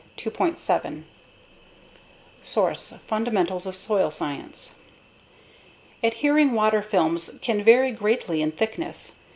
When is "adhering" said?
6.01-6.53